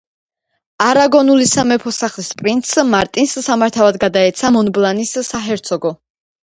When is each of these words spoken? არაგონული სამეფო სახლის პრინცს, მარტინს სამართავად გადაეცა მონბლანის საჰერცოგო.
არაგონული 0.85 1.49
სამეფო 1.49 1.93
სახლის 1.99 2.31
პრინცს, 2.41 2.81
მარტინს 2.97 3.39
სამართავად 3.51 4.03
გადაეცა 4.09 4.55
მონბლანის 4.61 5.17
საჰერცოგო. 5.33 5.99